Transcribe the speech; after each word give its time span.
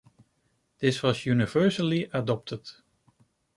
This 0.79 1.03
was 1.03 1.27
universally 1.27 2.09
adopted. 2.11 2.67